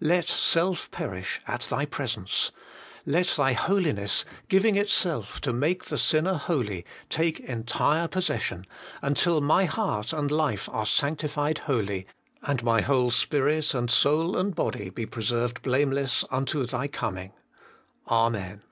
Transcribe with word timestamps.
Let 0.00 0.28
self 0.28 0.90
perish 0.90 1.40
at 1.46 1.60
Thy 1.70 1.84
presence. 1.86 2.50
Let 3.06 3.28
Thy 3.28 3.52
Holiness, 3.52 4.24
giving 4.48 4.74
itself 4.74 5.40
to 5.42 5.52
make 5.52 5.84
the 5.84 5.98
sinner 5.98 6.34
holy, 6.34 6.84
take 7.08 7.38
entire 7.38 8.08
possession, 8.08 8.66
until 9.02 9.40
my 9.40 9.66
heart 9.66 10.12
and 10.12 10.32
life 10.32 10.68
are 10.72 10.84
sanctified 10.84 11.58
wholly, 11.58 12.08
and 12.42 12.60
my 12.64 12.80
whole 12.80 13.12
spirit 13.12 13.72
and 13.72 13.88
soul 13.88 14.36
and 14.36 14.56
body 14.56 14.90
be 14.90 15.06
preserved 15.06 15.62
blameless 15.62 16.24
unto 16.28 16.66
Thy 16.66 16.88
coming. 16.88 17.30
Amen. 18.08 18.62